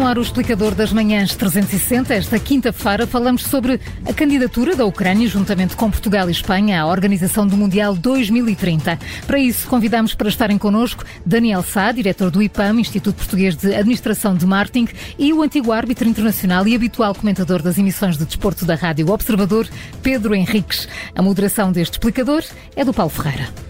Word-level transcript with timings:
no 0.00 0.06
ar 0.06 0.16
o 0.16 0.22
explicador 0.22 0.74
das 0.74 0.94
manhãs 0.94 1.34
360. 1.34 2.14
Esta 2.14 2.38
quinta-feira 2.38 3.06
falamos 3.06 3.42
sobre 3.42 3.78
a 4.06 4.14
candidatura 4.14 4.74
da 4.74 4.86
Ucrânia, 4.86 5.28
juntamente 5.28 5.76
com 5.76 5.90
Portugal 5.90 6.26
e 6.26 6.32
Espanha, 6.32 6.80
à 6.80 6.86
organização 6.86 7.46
do 7.46 7.54
Mundial 7.54 7.94
2030. 7.94 8.98
Para 9.26 9.38
isso, 9.38 9.68
convidamos 9.68 10.14
para 10.14 10.30
estarem 10.30 10.56
connosco 10.56 11.04
Daniel 11.26 11.62
Sá, 11.62 11.92
diretor 11.92 12.30
do 12.30 12.42
IPAM, 12.42 12.80
Instituto 12.80 13.16
Português 13.16 13.54
de 13.54 13.74
Administração 13.74 14.34
de 14.34 14.46
Marketing, 14.46 14.88
e 15.18 15.34
o 15.34 15.42
antigo 15.42 15.70
árbitro 15.70 16.08
internacional 16.08 16.66
e 16.66 16.74
habitual 16.74 17.14
comentador 17.14 17.60
das 17.60 17.76
emissões 17.76 18.16
de 18.16 18.24
desporto 18.24 18.64
da 18.64 18.76
Rádio 18.76 19.10
Observador, 19.10 19.68
Pedro 20.02 20.34
Henriques. 20.34 20.88
A 21.14 21.20
moderação 21.20 21.70
deste 21.70 21.92
explicador 21.92 22.42
é 22.74 22.86
do 22.86 22.94
Paulo 22.94 23.10
Ferreira. 23.10 23.69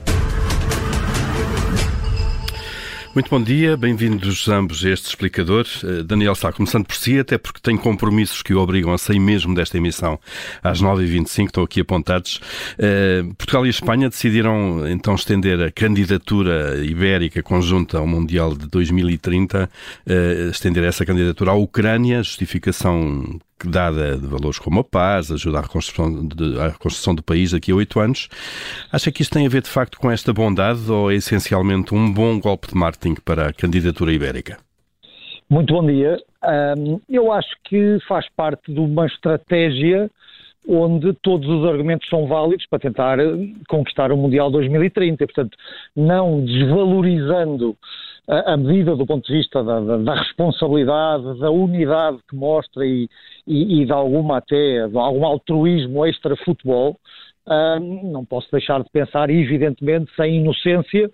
Muito 3.13 3.29
bom 3.29 3.43
dia, 3.43 3.77
bem-vindos 3.77 4.49
ambos 4.49 4.85
a 4.85 4.91
este 4.91 5.09
explicador. 5.09 5.67
Uh, 5.83 6.05
Daniel 6.05 6.33
está 6.33 6.53
começando 6.53 6.87
por 6.87 6.95
si, 6.95 7.19
até 7.19 7.37
porque 7.37 7.59
tem 7.61 7.77
compromissos 7.77 8.41
que 8.41 8.55
o 8.55 8.61
obrigam 8.61 8.93
a 8.93 8.99
sair 8.99 9.19
mesmo 9.19 9.53
desta 9.53 9.77
emissão 9.77 10.17
às 10.63 10.81
9h25, 10.81 11.47
estão 11.47 11.65
aqui 11.65 11.81
apontados. 11.81 12.41
Uh, 12.79 13.35
Portugal 13.35 13.67
e 13.67 13.69
Espanha 13.69 14.09
decidiram 14.09 14.89
então 14.89 15.17
estender 15.17 15.61
a 15.61 15.73
candidatura 15.73 16.85
ibérica 16.85 17.43
conjunta 17.43 17.99
ao 17.99 18.07
Mundial 18.07 18.55
de 18.55 18.69
2030, 18.69 19.65
uh, 19.65 19.69
eh, 20.07 20.49
estender 20.49 20.85
essa 20.85 21.05
candidatura 21.05 21.51
à 21.51 21.55
Ucrânia, 21.55 22.23
justificação 22.23 23.41
dada 23.69 24.17
de 24.17 24.27
valores 24.27 24.59
como 24.59 24.81
a 24.81 24.85
paz, 24.85 25.31
ajuda 25.31 25.59
à 25.59 25.63
reconstrução, 25.63 26.27
de, 26.29 26.59
à 26.59 26.69
reconstrução 26.69 27.15
do 27.15 27.23
país 27.23 27.53
daqui 27.53 27.73
a 27.73 27.75
oito 27.75 27.99
anos. 28.01 28.29
Acha 28.93 29.11
que 29.11 29.23
isto 29.23 29.33
tem 29.33 29.47
a 29.47 29.49
ver 29.49 29.63
de 29.63 29.69
facto 29.69 29.99
com 29.99 30.11
esta 30.11 30.33
bondade 30.33 30.91
ou 30.91 31.11
é 31.11 31.15
essencialmente 31.15 31.95
um 31.95 32.13
bom 32.13 32.39
golpe 32.39 32.69
de 32.69 32.75
marketing 32.75 33.15
para 33.25 33.49
a 33.49 33.53
candidatura 33.53 34.13
ibérica? 34.13 34.59
Muito 35.49 35.75
bom 35.75 35.85
dia. 35.85 36.17
Um, 36.77 37.01
eu 37.09 37.33
acho 37.33 37.51
que 37.65 37.99
faz 38.09 38.27
parte 38.37 38.73
de 38.73 38.79
uma 38.81 39.07
estratégia 39.07 40.11
onde 40.69 41.13
todos 41.15 41.49
os 41.49 41.67
argumentos 41.67 42.09
são 42.09 42.27
válidos 42.27 42.67
para 42.67 42.79
tentar 42.79 43.19
conquistar 43.69 44.13
o 44.13 44.17
Mundial 44.17 44.51
2030. 44.51 45.27
Portanto, 45.27 45.57
não 45.97 46.45
desvalorizando 46.45 47.77
a, 48.29 48.57
medida 48.57 48.95
do 48.97 49.07
ponto 49.07 49.27
de 49.27 49.39
vista 49.39 49.63
da, 49.63 49.81
da, 49.81 49.97
da 49.99 50.15
responsabilidade, 50.15 51.39
da 51.41 51.51
unidade 51.51 52.19
que 52.29 52.37
mostra 52.37 52.85
e, 52.87 53.09
e, 53.47 53.83
e, 53.83 53.87
de 53.87 53.93
alguma 53.93 54.39
até, 54.39 54.89
de 54.89 54.97
algum 54.97 55.25
altruísmo 55.25 56.07
extra-futebol, 56.07 56.97
não 58.13 58.25
posso 58.25 58.49
deixar 58.53 58.83
de 58.83 58.91
pensar, 58.91 59.31
evidentemente, 59.31 60.11
sem 60.15 60.37
inocência, 60.37 61.11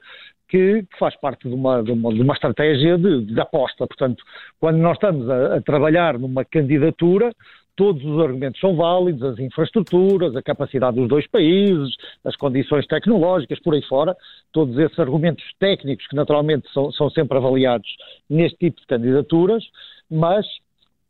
que, 0.49 0.83
que, 0.83 0.99
faz 0.99 1.17
parte 1.17 1.49
de 1.49 1.55
uma, 1.55 1.83
de 1.83 1.91
uma, 1.93 2.12
de 2.12 2.23
uma 2.23 2.34
estratégia 2.34 2.97
de, 2.99 3.27
de, 3.27 3.41
aposta. 3.41 3.87
Portanto, 3.87 4.23
quando 4.61 4.77
nós 4.77 4.97
estamos 4.97 5.29
a, 5.29 5.57
a, 5.57 5.61
trabalhar 5.61 6.19
numa 6.19 6.45
candidatura, 6.45 7.33
todos 7.77 8.03
os 8.05 8.19
argumentos 8.19 8.61
são 8.61 8.75
válidos, 8.75 9.23
as 9.23 9.39
infraestruturas, 9.39 10.35
a 10.35 10.43
capacidade 10.43 10.97
dos 10.97 11.09
dois 11.09 11.27
países, 11.29 11.95
as 12.25 12.35
condições 12.37 12.87
tecnológicas, 12.87 13.61
por 13.61 13.75
aí 13.75 13.83
fora, 13.83 14.17
todos 14.51 14.77
esses 14.79 14.99
argumentos 14.99 15.45
técnicos 15.59 16.07
que 16.07 16.17
naturalmente 16.17 16.69
são, 16.73 16.91
são 16.91 17.11
sempre 17.11 17.37
avaliados 17.37 17.89
neste 18.29 18.57
tipo 18.59 18.81
de 18.81 18.87
candidaturas, 18.87 19.63
mas 20.11 20.47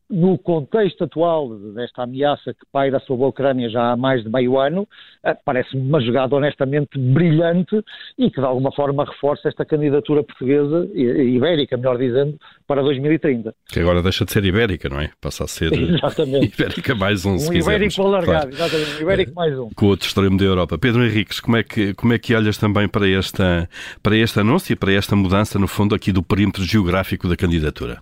no 0.08 0.38
contexto 0.38 1.04
atual 1.04 1.56
desta 1.74 2.04
ameaça 2.04 2.54
que 2.54 2.64
paira 2.72 3.00
sobre 3.00 3.24
a 3.24 3.28
Ucrânia 3.28 3.68
já 3.68 3.92
há 3.92 3.96
mais 3.96 4.22
de 4.22 4.30
meio 4.30 4.58
ano, 4.58 4.86
eh, 5.24 5.36
parece-me 5.44 5.82
uma 5.82 6.00
jogada 6.00 6.36
honestamente 6.36 6.96
brilhante 6.96 7.82
e 8.16 8.30
que 8.30 8.40
de 8.40 8.46
alguma 8.46 8.70
forma 8.72 9.04
reforça 9.04 9.48
esta 9.48 9.64
candidatura 9.64 10.22
portuguesa, 10.22 10.88
ibérica, 10.94 11.76
melhor 11.76 11.98
dizendo, 11.98 12.38
para 12.66 12.82
2030. 12.82 13.54
Que 13.68 13.80
agora 13.80 14.02
deixa 14.02 14.24
de 14.24 14.32
ser 14.32 14.44
ibérica, 14.44 14.88
não 14.88 15.00
é? 15.00 15.10
Passa 15.20 15.44
a 15.44 15.48
ser 15.48 15.72
exatamente. 15.72 16.54
ibérica 16.54 16.94
mais 16.94 17.24
um, 17.24 17.34
um 17.34 17.38
se 17.38 17.58
ibérico 17.58 18.02
alargado, 18.02 18.50
claro. 18.50 18.50
exatamente, 18.50 18.98
um 18.98 19.02
ibérico 19.02 19.34
mais 19.34 19.58
um. 19.58 19.70
Com 19.74 19.86
o 19.86 19.88
outro 19.88 20.06
extremo 20.06 20.36
da 20.36 20.44
Europa. 20.44 20.78
Pedro 20.78 21.04
Henriques, 21.04 21.40
como 21.40 21.56
é 21.56 21.62
que, 21.62 21.94
como 21.94 22.12
é 22.12 22.18
que 22.18 22.34
olhas 22.34 22.56
também 22.56 22.88
para, 22.88 23.08
esta, 23.08 23.68
para 24.02 24.16
este 24.16 24.38
anúncio 24.38 24.72
e 24.72 24.76
para 24.76 24.92
esta 24.92 25.16
mudança, 25.16 25.58
no 25.58 25.66
fundo, 25.66 25.94
aqui 25.94 26.12
do 26.12 26.22
perímetro 26.22 26.62
geográfico 26.64 27.28
da 27.28 27.36
candidatura? 27.36 27.98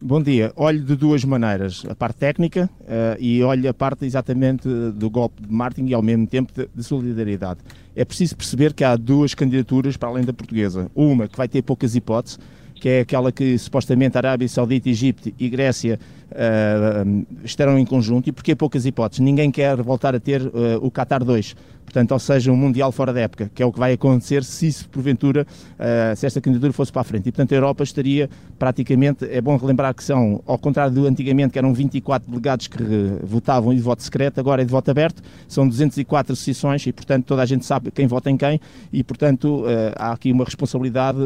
Bom 0.00 0.22
dia. 0.22 0.52
Olho 0.56 0.80
de 0.80 0.94
duas 0.94 1.24
maneiras. 1.24 1.82
A 1.88 1.94
parte 1.94 2.18
técnica 2.18 2.68
uh, 2.82 3.16
e 3.18 3.42
olho 3.42 3.70
a 3.70 3.72
parte 3.72 4.04
exatamente 4.04 4.68
do 4.68 5.08
golpe 5.08 5.42
de 5.42 5.50
marketing 5.50 5.88
e 5.88 5.94
ao 5.94 6.02
mesmo 6.02 6.26
tempo 6.26 6.52
de, 6.54 6.68
de, 6.74 6.84
solidariedade. 6.84 7.60
É 7.94 8.04
preciso 8.04 8.36
perceber 8.36 8.74
que 8.74 8.84
há 8.84 8.94
duas 8.94 9.32
candidaturas 9.32 9.96
para 9.96 10.10
além 10.10 10.22
da 10.22 10.34
portuguesa. 10.34 10.90
Uma 10.94 11.26
que 11.26 11.36
vai 11.36 11.48
ter 11.48 11.62
poucas 11.62 11.96
hipóteses, 11.96 12.38
que 12.74 12.90
é 12.90 13.00
aquela 13.00 13.32
que 13.32 13.56
supostamente 13.56 14.18
Arábia 14.18 14.46
Saudita, 14.46 14.90
Egito 14.90 15.32
e 15.38 15.48
Grécia 15.48 15.98
uh, 16.30 17.26
estarão 17.44 17.78
em 17.78 17.84
conjunto. 17.84 18.28
E 18.28 18.32
porquê 18.32 18.54
poucas 18.54 18.86
hipóteses? 18.86 19.20
Ninguém 19.20 19.50
quer 19.50 19.76
voltar 19.82 20.14
a 20.14 20.20
ter 20.20 20.42
uh, 20.42 20.52
o 20.80 20.90
Qatar 20.90 21.24
2 21.24 21.54
portanto, 21.86 22.12
ou 22.12 22.18
seja, 22.18 22.52
um 22.52 22.56
Mundial 22.56 22.92
fora 22.92 23.12
da 23.12 23.20
época, 23.20 23.50
que 23.54 23.62
é 23.62 23.66
o 23.66 23.72
que 23.72 23.78
vai 23.78 23.92
acontecer 23.92 24.44
se 24.44 24.66
isso, 24.66 24.88
porventura, 24.88 25.46
uh, 25.78 26.16
se 26.16 26.26
esta 26.26 26.40
candidatura 26.40 26.72
fosse 26.72 26.92
para 26.92 27.00
a 27.00 27.04
frente. 27.04 27.28
E, 27.28 27.32
portanto, 27.32 27.52
a 27.52 27.54
Europa 27.54 27.84
estaria 27.84 28.28
praticamente, 28.58 29.24
é 29.24 29.40
bom 29.40 29.56
relembrar 29.56 29.94
que 29.94 30.02
são, 30.02 30.42
ao 30.46 30.58
contrário 30.58 30.92
do 30.92 31.06
antigamente, 31.06 31.52
que 31.52 31.58
eram 31.58 31.72
24 31.72 32.28
delegados 32.28 32.66
que 32.66 32.82
votavam 33.22 33.74
de 33.74 33.80
voto 33.80 34.02
secreto, 34.02 34.38
agora 34.40 34.62
é 34.62 34.64
de 34.64 34.70
voto 34.70 34.90
aberto, 34.90 35.22
são 35.48 35.66
204 35.66 36.34
sessões 36.34 36.86
e, 36.86 36.92
portanto, 36.92 37.24
toda 37.24 37.42
a 37.42 37.46
gente 37.46 37.64
sabe 37.64 37.90
quem 37.90 38.06
vota 38.06 38.30
em 38.30 38.36
quem 38.36 38.60
e, 38.92 39.04
portanto, 39.04 39.64
há 39.96 40.12
aqui 40.12 40.32
uma 40.32 40.44
responsabilidade 40.44 41.18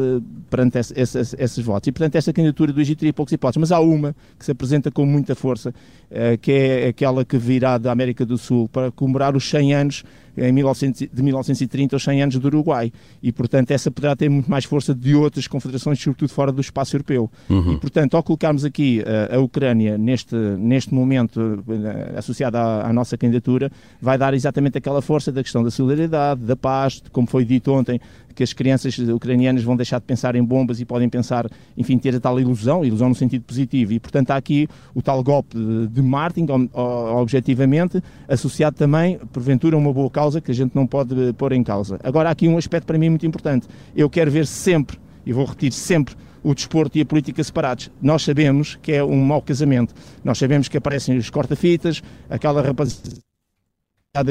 perante 0.49 0.77
esse, 0.77 0.93
esses, 1.17 1.59
votos. 1.59 1.87
E, 1.87 1.91
portanto, 1.91 2.15
esta 2.15 2.31
candidatura 2.31 2.71
do 2.71 2.79
Egito 2.79 2.99
teria 2.99 3.13
poucas 3.13 3.33
hipóteses, 3.33 3.59
mas 3.59 3.71
há 3.71 3.79
uma 3.79 4.15
que 4.37 4.45
se 4.45 4.51
apresenta 4.51 4.91
com 5.01 5.05
muita 5.05 5.33
força, 5.33 5.69
uh, 6.11 6.37
que 6.39 6.51
é 6.51 6.87
aquela 6.89 7.25
que 7.25 7.37
virá 7.37 7.79
da 7.79 7.91
América 7.91 8.23
do 8.23 8.37
Sul 8.37 8.69
para 8.69 8.91
comemorar 8.91 9.35
os 9.35 9.49
100 9.49 9.73
anos 9.73 10.03
em 10.37 10.51
1900, 10.51 11.07
de 11.11 11.23
1930 11.23 11.95
aos 11.95 12.03
100 12.03 12.23
anos 12.23 12.37
do 12.37 12.45
Uruguai. 12.47 12.91
E, 13.21 13.31
portanto, 13.31 13.71
essa 13.71 13.91
poderá 13.91 14.15
ter 14.15 14.29
muito 14.29 14.49
mais 14.49 14.65
força 14.65 14.93
de 14.93 15.15
outras 15.15 15.47
confederações, 15.47 15.99
sobretudo 15.99 16.29
fora 16.29 16.51
do 16.51 16.61
espaço 16.61 16.95
europeu. 16.95 17.29
Uhum. 17.49 17.73
E, 17.73 17.77
portanto, 17.77 18.15
ao 18.15 18.23
colocarmos 18.23 18.65
aqui 18.65 19.03
a, 19.05 19.33
eh, 19.33 19.35
a 19.35 19.39
Ucrânia 19.39 19.97
neste, 19.97 20.35
neste 20.35 20.93
momento 20.93 21.63
uh, 21.67 22.17
associada 22.17 22.59
à, 22.59 22.89
à, 22.89 22.93
nossa 22.93 23.17
candidatura, 23.17 23.71
vai 24.01 24.17
dar 24.17 24.33
exatamente 24.33 24.77
aquela 24.77 25.01
força 25.01 25.31
da 25.31 25.43
questão 25.43 25.63
da 25.63 25.71
solidariedade, 25.71 26.41
da 26.41 26.55
paz, 26.55 27.01
como 27.11 27.27
foi 27.27 27.45
dito 27.45 27.71
ontem, 27.71 27.99
que 28.31 28.43
as 28.43 28.53
crianças 28.53 28.97
ucranianas 28.97 29.63
vão 29.63 29.75
deixar 29.75 29.99
de 29.99 30.05
pensar 30.05 30.35
em 30.35 30.43
bombas 30.43 30.79
e 30.79 30.85
podem 30.85 31.09
pensar, 31.09 31.45
enfim, 31.77 31.97
ter 31.97 32.15
a 32.15 32.19
tal 32.19 32.39
ilusão, 32.39 32.83
ilusão 32.83 33.09
no 33.09 33.15
sentido 33.15 33.43
positivo. 33.43 33.93
E, 33.93 33.99
portanto, 33.99 34.31
há 34.31 34.35
aqui 34.35 34.67
o 34.95 35.01
tal 35.01 35.23
golpe 35.23 35.57
de, 35.57 35.87
de 35.87 36.01
marketing, 36.01 36.69
objetivamente, 36.73 38.01
associado 38.27 38.75
também, 38.75 39.19
porventura, 39.31 39.75
a 39.75 39.79
uma 39.79 39.93
boa 39.93 40.09
causa 40.09 40.20
que 40.41 40.51
a 40.51 40.53
gente 40.53 40.75
não 40.75 40.85
pode 40.85 41.33
pôr 41.33 41.53
em 41.53 41.63
causa. 41.63 41.99
Agora, 42.03 42.29
há 42.29 42.31
aqui 42.33 42.47
um 42.47 42.57
aspecto 42.57 42.85
para 42.85 42.97
mim 42.97 43.09
muito 43.09 43.25
importante. 43.25 43.67
Eu 43.95 44.09
quero 44.09 44.29
ver 44.29 44.45
sempre, 44.45 44.99
e 45.25 45.33
vou 45.33 45.45
repetir 45.45 45.71
sempre, 45.71 46.15
o 46.43 46.53
desporto 46.53 46.97
e 46.97 47.01
a 47.01 47.05
política 47.05 47.43
separados. 47.43 47.89
Nós 48.01 48.23
sabemos 48.23 48.77
que 48.81 48.91
é 48.91 49.03
um 49.03 49.23
mau 49.23 49.41
casamento. 49.41 49.93
Nós 50.23 50.37
sabemos 50.37 50.67
que 50.67 50.77
aparecem 50.77 51.17
os 51.17 51.29
corta-fitas, 51.29 52.01
aquela 52.29 52.61
rapaziada 52.61 53.23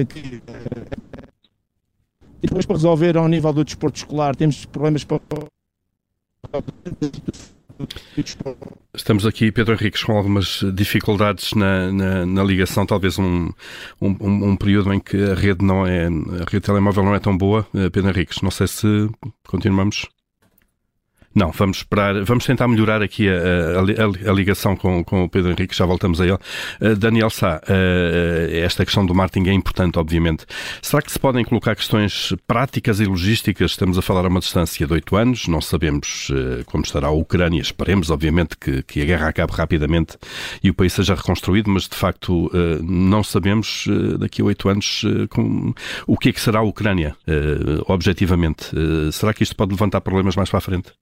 que 0.06 0.43
e 2.43 2.47
depois 2.47 2.65
para 2.65 2.77
resolver 2.77 3.17
ao 3.19 3.29
nível 3.29 3.53
do 3.53 3.65
desporto 3.65 3.99
escolar 3.99 4.34
temos 4.34 4.65
problemas 4.65 5.05
para 5.05 5.21
Estamos 8.95 9.27
aqui, 9.27 9.51
Pedro 9.51 9.75
Henriques, 9.75 10.03
com 10.03 10.17
algumas 10.17 10.61
dificuldades 10.75 11.53
na, 11.55 11.91
na, 11.93 12.27
na 12.27 12.45
ligação, 12.45 12.85
talvez 12.85 13.19
um, 13.19 13.51
um, 14.01 14.17
um, 14.51 14.57
período 14.57 14.93
em 14.93 15.01
que 15.01 15.17
a 15.17 15.35
rede 15.35 15.65
não 15.65 15.87
é 15.87 16.06
a 16.06 16.50
rede 16.50 16.61
telemóvel 16.61 17.05
não 17.05 17.15
é 17.15 17.19
tão 17.19 17.37
boa. 17.37 17.67
Eh, 17.75 17.88
Pedro 17.91 18.11
Henriques, 18.11 18.43
não 18.43 18.50
sei 18.50 18.67
se 18.67 19.09
continuamos. 19.47 20.06
Não, 21.32 21.53
vamos 21.53 21.77
esperar, 21.79 22.25
vamos 22.25 22.44
tentar 22.44 22.67
melhorar 22.67 23.03
aqui 23.03 23.29
a, 23.29 23.35
a, 23.79 24.31
a 24.31 24.32
ligação 24.32 24.75
com, 24.75 25.05
com 25.05 25.23
o 25.23 25.29
Pedro 25.29 25.53
Henrique, 25.53 25.77
já 25.77 25.87
voltamos 25.87 26.21
a 26.21 26.25
ele. 26.27 26.38
Uh, 26.81 26.97
Daniel 26.97 27.31
Sá, 27.31 27.62
uh, 27.62 28.56
esta 28.56 28.85
questão 28.85 29.06
do 29.06 29.15
marketing 29.15 29.49
é 29.49 29.53
importante, 29.53 29.97
obviamente. 29.97 30.44
Será 30.82 31.00
que 31.00 31.12
se 31.12 31.21
podem 31.21 31.44
colocar 31.44 31.77
questões 31.77 32.35
práticas 32.49 32.99
e 32.99 33.05
logísticas? 33.05 33.71
Estamos 33.71 33.97
a 33.97 34.03
falar 34.03 34.25
a 34.25 34.29
uma 34.29 34.41
distância 34.41 34.85
de 34.85 34.93
oito 34.93 35.15
anos, 35.15 35.47
não 35.47 35.61
sabemos 35.61 36.31
uh, 36.31 36.65
como 36.67 36.82
estará 36.82 37.06
a 37.06 37.12
Ucrânia, 37.12 37.61
esperemos, 37.61 38.11
obviamente, 38.11 38.56
que, 38.59 38.83
que, 38.83 39.00
a 39.00 39.05
guerra 39.05 39.29
acabe 39.29 39.53
rapidamente 39.53 40.19
e 40.65 40.69
o 40.69 40.75
país 40.75 40.93
seja 40.93 41.15
reconstruído, 41.15 41.71
mas 41.71 41.88
de 41.88 41.94
facto 41.94 42.50
não 42.83 43.23
sabemos 43.23 43.87
daqui 44.19 44.43
a 44.43 44.44
oito 44.47 44.69
anos 44.69 45.03
com, 45.31 45.73
o 46.06 46.17
que 46.17 46.31
é 46.31 46.33
que 46.33 46.41
será 46.41 46.59
a 46.61 46.62
Ucrânia, 46.62 47.17
objetivamente. 47.87 48.71
será 49.12 49.33
que 49.33 49.43
isto 49.43 49.56
pode 49.56 49.73
levantar 49.73 50.00
problemas 50.00 50.37
mais 50.37 50.50
para 50.50 50.59
a 50.59 50.61
frente? 50.61 50.93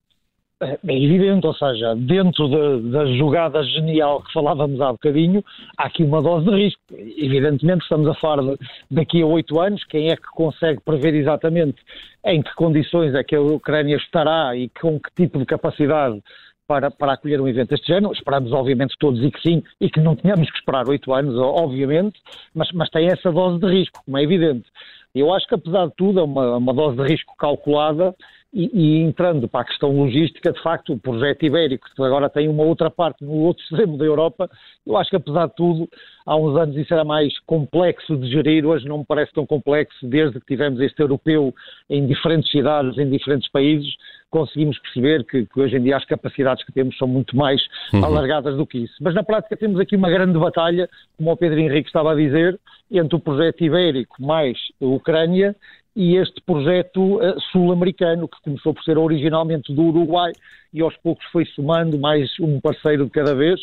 É 0.61 0.77
evidente, 0.83 1.47
ou 1.47 1.53
seja, 1.53 1.95
dentro 1.95 2.49
da, 2.49 2.99
da, 2.99 3.05
jogada 3.13 3.63
genial 3.63 4.21
que 4.21 4.33
falávamos 4.33 4.81
há 4.81 4.91
bocadinho, 4.91 5.41
há 5.77 5.85
aqui 5.85 6.03
uma 6.03 6.21
dose 6.21 6.49
de 6.49 6.51
risco. 6.51 6.81
Evidentemente, 6.91 7.83
estamos 7.83 8.05
a 8.09 8.13
falar 8.15 8.43
de, 8.43 8.59
daqui 8.91 9.21
a 9.21 9.25
oito 9.25 9.57
anos, 9.61 9.81
quem 9.85 10.09
é 10.09 10.17
que 10.17 10.27
consegue 10.33 10.81
prever 10.81 11.15
exatamente 11.15 11.77
em 12.25 12.41
que 12.41 12.53
condições 12.55 13.15
é 13.15 13.23
que 13.23 13.37
a 13.37 13.41
Ucrânia 13.41 13.95
estará 13.95 14.53
e 14.53 14.67
com 14.81 14.99
que 14.99 15.09
tipo 15.15 15.39
de 15.39 15.45
capacidade 15.45 16.21
para, 16.67 16.91
para 16.91 17.13
acolher 17.13 17.39
um 17.39 17.47
evento 17.47 17.69
deste 17.69 17.87
género. 17.87 18.11
Esperamos, 18.11 18.51
obviamente, 18.51 18.95
todos 18.99 19.23
e 19.23 19.31
que 19.31 19.41
sim, 19.41 19.63
e 19.79 19.89
que 19.89 20.01
não 20.01 20.15
tenhamos 20.17 20.51
que 20.51 20.57
esperar 20.57 20.89
oito 20.89 21.13
anos, 21.13 21.35
obviamente, 21.37 22.19
mas, 22.53 22.69
mas 22.73 22.89
tem 22.89 23.07
essa 23.07 23.31
dose 23.31 23.59
de 23.59 23.67
risco, 23.67 24.03
como 24.03 24.17
é 24.17 24.23
evidente. 24.23 24.67
Eu 25.15 25.33
acho 25.33 25.47
que, 25.47 25.55
apesar 25.55 25.87
de 25.87 25.95
tudo, 25.95 26.19
é 26.19 26.23
uma, 26.23 26.57
uma 26.57 26.73
dose 26.73 26.97
de 26.97 27.03
risco 27.03 27.33
calculada 27.37 28.13
e, 28.51 28.69
e, 28.73 29.01
entrando 29.01 29.47
para 29.47 29.61
a 29.61 29.65
questão 29.65 29.91
logística, 29.91 30.51
de 30.51 30.61
facto, 30.61 30.93
o 30.93 30.99
projeto 30.99 31.45
ibérico, 31.45 31.87
que 31.95 32.01
agora 32.01 32.29
tem 32.29 32.47
uma 32.47 32.63
outra 32.63 32.89
parte 32.89 33.23
no 33.23 33.33
outro 33.33 33.63
extremo 33.69 33.97
da 33.97 34.05
Europa, 34.05 34.49
eu 34.85 34.97
acho 34.97 35.09
que, 35.09 35.15
apesar 35.15 35.47
de 35.47 35.55
tudo, 35.55 35.87
há 36.25 36.35
uns 36.35 36.57
anos 36.57 36.75
isso 36.75 36.93
era 36.93 37.03
mais 37.03 37.37
complexo 37.41 38.17
de 38.17 38.31
gerir, 38.31 38.65
hoje 38.65 38.87
não 38.87 38.99
me 38.99 39.05
parece 39.05 39.31
tão 39.33 39.45
complexo, 39.45 40.07
desde 40.07 40.39
que 40.39 40.47
tivemos 40.47 40.79
este 40.81 40.99
europeu 40.99 41.53
em 41.89 42.07
diferentes 42.07 42.49
cidades, 42.49 42.97
em 42.97 43.09
diferentes 43.09 43.49
países, 43.51 43.93
conseguimos 44.31 44.77
perceber 44.79 45.23
que, 45.25 45.45
que 45.45 45.59
hoje 45.59 45.77
em 45.77 45.83
dia 45.83 45.97
as 45.97 46.05
capacidades 46.05 46.63
que 46.63 46.71
temos 46.71 46.97
são 46.97 47.07
muito 47.07 47.35
mais 47.35 47.61
uhum. 47.93 48.03
alargadas 48.03 48.55
do 48.55 48.65
que 48.65 48.79
isso. 48.79 48.93
Mas 49.01 49.13
na 49.13 49.23
prática 49.23 49.57
temos 49.57 49.79
aqui 49.79 49.95
uma 49.95 50.09
grande 50.09 50.37
batalha, 50.37 50.89
como 51.17 51.31
o 51.31 51.37
Pedro 51.37 51.59
Henrique 51.59 51.87
estava 51.87 52.11
a 52.11 52.15
dizer, 52.15 52.59
entre 52.91 53.15
o 53.15 53.19
projeto 53.19 53.63
ibérico 53.63 54.21
mais 54.21 54.57
a 54.81 54.85
Ucrânia 54.85 55.55
e 55.99 56.15
este 56.15 56.39
projeto 56.45 57.17
uh, 57.17 57.37
sul-americano, 57.51 58.25
que 58.25 58.41
começou 58.41 58.73
por 58.73 58.81
ser 58.85 58.97
originalmente 58.97 59.73
do 59.73 59.81
Uruguai 59.81 60.31
e 60.73 60.79
aos 60.79 60.95
poucos 60.97 61.25
foi 61.25 61.43
somando 61.47 61.99
mais 61.99 62.31
um 62.39 62.61
parceiro 62.61 63.03
de 63.03 63.11
cada 63.11 63.35
vez, 63.35 63.59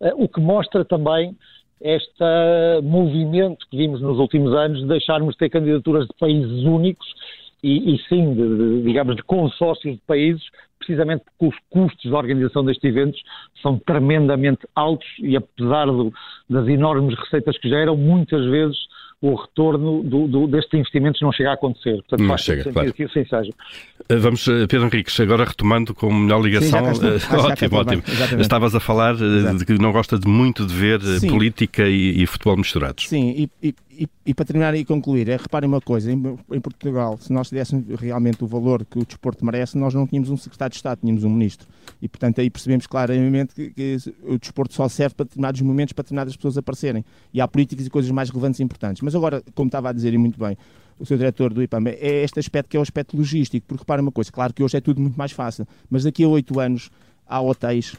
uh, 0.00 0.14
o 0.14 0.28
que 0.28 0.40
mostra 0.40 0.84
também 0.84 1.36
este 1.80 2.22
movimento 2.84 3.66
que 3.70 3.76
vimos 3.76 4.02
nos 4.02 4.18
últimos 4.18 4.52
anos 4.54 4.82
de 4.82 4.86
deixarmos 4.86 5.32
de 5.32 5.38
ter 5.38 5.48
candidaturas 5.48 6.06
de 6.06 6.14
países 6.20 6.62
únicos 6.64 7.08
e, 7.62 7.94
e 7.94 7.98
sim, 8.06 8.34
de, 8.34 8.56
de, 8.56 8.82
digamos, 8.82 9.16
de 9.16 9.22
consórcios 9.22 9.94
de 9.94 10.02
países, 10.06 10.42
precisamente 10.80 11.22
porque 11.24 11.54
os 11.54 11.62
custos 11.70 12.02
de 12.02 12.14
organização 12.14 12.64
destes 12.64 12.84
eventos 12.84 13.22
são 13.62 13.78
tremendamente 13.78 14.66
altos 14.74 15.08
e 15.20 15.36
apesar 15.36 15.86
do, 15.86 16.12
das 16.48 16.66
enormes 16.66 17.16
receitas 17.18 17.56
que 17.58 17.68
geram, 17.68 17.96
muitas 17.96 18.44
vezes 18.46 18.78
o 19.22 19.34
retorno 19.34 20.02
do, 20.02 20.26
do, 20.26 20.46
destes 20.46 20.72
investimentos 20.72 21.20
não 21.20 21.30
chega 21.30 21.50
a 21.50 21.54
acontecer. 21.54 21.96
Portanto, 21.96 22.22
não 22.22 22.38
chega, 22.38 22.72
claro. 22.72 22.92
que 22.92 23.02
assim 23.04 23.24
seja. 23.24 23.52
Eh, 24.08 24.16
vamos, 24.16 24.48
eh, 24.48 24.66
Pedro 24.66 24.86
Henriques, 24.86 25.20
agora 25.20 25.44
retomando 25.44 25.94
com 25.94 26.10
melhor 26.12 26.40
ligação. 26.40 26.94
Sim, 26.94 27.06
uh, 27.06 27.38
ótimo, 27.38 27.76
ótimo. 27.76 28.02
Estavas 28.40 28.74
a 28.74 28.80
falar 28.80 29.14
uh, 29.16 29.58
de 29.58 29.66
que 29.66 29.74
não 29.74 29.92
gosta 29.92 30.18
de 30.18 30.26
muito 30.26 30.66
de 30.66 30.74
ver 30.74 31.02
Sim. 31.02 31.28
política 31.28 31.86
e, 31.86 32.22
e, 32.22 32.26
futebol 32.26 32.56
misturados. 32.56 33.06
Sim, 33.06 33.30
e, 33.62 33.68
e, 33.68 33.74
e, 33.90 34.08
e, 34.24 34.32
para 34.32 34.46
terminar 34.46 34.74
e 34.74 34.86
concluir, 34.86 35.28
é, 35.28 35.36
reparem 35.36 35.68
uma 35.68 35.82
coisa, 35.82 36.10
em, 36.10 36.38
em, 36.52 36.60
Portugal, 36.60 37.18
se 37.18 37.30
nós 37.30 37.50
tivéssemos 37.50 37.84
realmente 38.00 38.42
o 38.42 38.46
valor 38.46 38.86
que 38.86 38.98
o 38.98 39.04
desporto 39.04 39.44
merece, 39.44 39.76
nós 39.76 39.92
não 39.92 40.06
tínhamos 40.06 40.30
um 40.30 40.36
secretário 40.38 40.69
de 40.70 40.76
Estado, 40.76 41.00
tínhamos 41.00 41.24
um 41.24 41.30
ministro. 41.30 41.68
E, 42.00 42.08
portanto, 42.08 42.40
aí 42.40 42.48
percebemos 42.48 42.86
claramente 42.86 43.54
que, 43.54 43.70
que 43.70 43.96
o 44.22 44.38
desporto 44.38 44.74
só 44.74 44.88
serve 44.88 45.14
para 45.14 45.24
determinados 45.24 45.60
momentos, 45.60 45.92
para 45.92 46.02
determinadas 46.02 46.36
pessoas 46.36 46.56
aparecerem. 46.56 47.04
E 47.32 47.40
há 47.40 47.48
políticas 47.48 47.86
e 47.86 47.90
coisas 47.90 48.10
mais 48.10 48.30
relevantes 48.30 48.60
e 48.60 48.62
importantes. 48.62 49.02
Mas 49.02 49.14
agora, 49.14 49.42
como 49.54 49.68
estava 49.68 49.90
a 49.90 49.92
dizer 49.92 50.14
e 50.14 50.18
muito 50.18 50.38
bem, 50.38 50.56
o 50.98 51.06
seu 51.06 51.16
diretor 51.16 51.52
do 51.52 51.62
IPAM, 51.62 51.88
é 51.88 52.22
este 52.22 52.38
aspecto 52.38 52.68
que 52.68 52.76
é 52.76 52.80
o 52.80 52.82
aspecto 52.82 53.16
logístico, 53.16 53.66
porque 53.66 53.82
reparem 53.82 54.04
uma 54.04 54.12
coisa, 54.12 54.30
claro 54.30 54.52
que 54.52 54.62
hoje 54.62 54.76
é 54.76 54.80
tudo 54.80 55.00
muito 55.00 55.16
mais 55.16 55.32
fácil, 55.32 55.66
mas 55.88 56.04
daqui 56.04 56.22
a 56.22 56.28
oito 56.28 56.60
anos 56.60 56.90
há 57.26 57.40
hotéis, 57.40 57.96